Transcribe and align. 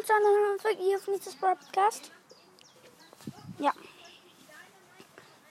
willkommen 0.00 0.06
zu 0.06 0.12
einer 0.12 0.48
neuen 0.48 0.60
Folge 0.60 0.82
hier 0.82 0.96
auf 0.96 1.06
Nietzsches 1.08 1.34
Podcast. 1.36 2.10
Ja. 3.58 3.72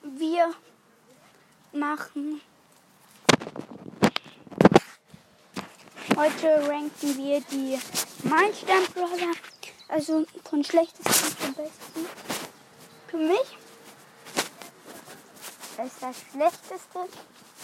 Wir 0.02 0.54
machen. 1.72 2.42
Heute 6.16 6.67
ranken 6.67 7.17
wir 7.17 7.42
die 7.42 7.80
Meilenstein-Brawler. 8.23 9.34
Also 9.88 10.25
von 10.43 10.63
schlechtesten 10.63 11.38
zum 11.38 11.54
besten. 11.54 12.07
Für 13.07 13.18
mich 13.18 13.57
ist 15.86 16.02
das 16.02 16.16
schlechteste 16.31 17.00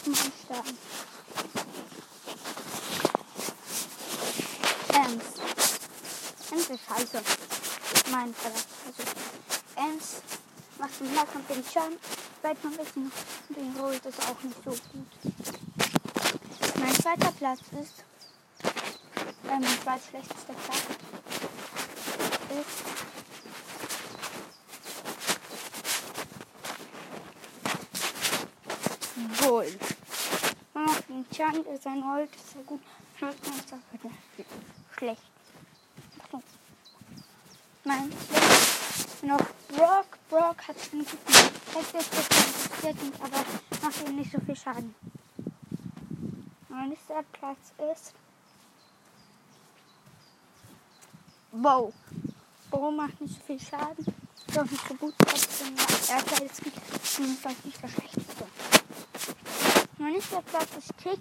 Meilenstein. 0.06 0.78
Ist 6.68 6.80
scheiße. 6.90 7.22
Mein 8.12 8.34
Verdacht. 8.34 8.68
Also, 8.88 9.04
Ernst 9.76 10.24
macht 10.80 11.00
einen 11.00 11.14
Nahkampf 11.14 11.48
den 11.48 11.64
Schaden. 11.64 12.00
Bleibt 12.42 12.64
man 12.64 12.76
wissen, 12.80 13.12
den 13.50 13.80
holt 13.80 14.04
ist 14.04 14.20
auch 14.22 14.42
nicht 14.42 14.58
so 14.64 14.72
gut. 14.72 15.08
Mein 16.80 16.96
zweiter 16.96 17.32
Platz 17.34 17.60
ist. 17.80 18.04
Äh, 19.44 19.60
mein 19.60 19.64
zweitschlechtester 19.84 20.54
Platz 20.54 20.82
ist. 22.50 22.84
Wohl. 29.44 29.80
Man 30.74 30.86
macht 30.86 31.10
den 31.10 31.26
Schaden, 31.36 31.64
ist 31.66 31.86
gut. 32.66 32.82
Schmeckt 33.20 33.48
man 33.48 33.60
ist 33.60 33.72
aber 33.72 34.12
schlecht. 34.98 35.35
Mein 37.86 38.10
noch 39.22 39.46
Brock. 39.70 40.18
Brock 40.28 40.68
hat 40.68 40.76
einen 40.92 41.06
guten 41.06 41.34
Effekt, 41.78 43.04
nicht, 43.04 43.22
aber 43.22 43.46
macht 43.84 44.08
ihm 44.08 44.16
nicht 44.16 44.32
so 44.32 44.40
viel 44.40 44.56
Schaden. 44.56 44.96
Mein 46.68 46.90
nächster 46.90 47.22
Platz 47.32 47.74
ist 47.94 48.14
Wow. 51.52 51.94
Bo 52.72 52.90
macht 52.90 53.22
nicht 53.22 53.36
so 53.36 53.42
viel 53.46 53.60
Schaden. 53.60 54.04
Ist 54.48 54.60
auch 54.60 54.64
nicht 54.64 54.88
so 54.88 54.96
gut. 54.96 55.14
Trotzdem, 55.20 55.76
er 56.10 56.20
ist 56.20 56.40
jetzt 56.40 56.66
nicht, 56.66 56.78
vielleicht 56.80 57.66
nicht 57.66 57.84
der 57.84 57.88
schlechteste. 57.88 58.46
Mein 60.00 60.14
nächster 60.14 60.42
Platz 60.42 60.70
ist 60.76 60.92
Tick. 60.98 61.20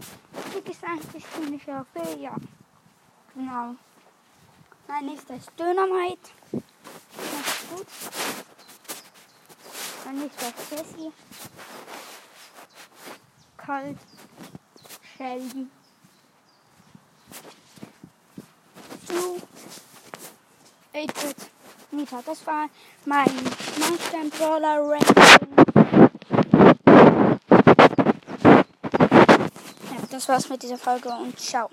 Tick 0.53 0.69
ist 0.71 0.83
eigentlich 0.83 1.25
ziemlich 1.35 1.63
okay, 1.63 2.23
ja. 2.23 2.35
Genau. 3.35 3.77
Mein 4.95 5.07
nächster 5.07 5.35
ist 5.35 5.51
Dynamite. 5.59 6.31
Ist 6.53 7.69
gut. 7.69 7.87
Mein 10.05 10.19
nächster 10.21 10.47
ist 10.47 10.71
Jessie. 10.71 11.13
Colt. 13.57 13.99
Shelly. 15.17 15.67
Stu. 19.03 19.41
8-Bit. 20.95 21.37
Nita. 21.91 22.23
Das 22.25 22.47
war 22.47 22.69
mein 23.05 23.35
Monster 23.35 24.39
Brawler 24.39 24.81
Ranking. 24.81 25.57
Ja, 29.91 30.07
das 30.09 30.29
war's 30.29 30.49
mit 30.49 30.63
dieser 30.63 30.79
Folge 30.79 31.09
und 31.09 31.37
ciao. 31.41 31.69